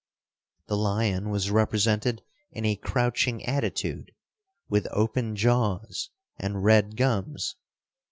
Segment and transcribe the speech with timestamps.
[0.65, 4.11] The lion was represented in a crouching attitude,
[4.67, 7.55] with open jaws and red gums.